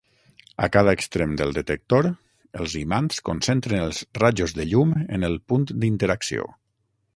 [0.67, 2.09] A cada extrem del detector,
[2.63, 6.53] els imants concentren els rajos de llum en el punt d'interacció.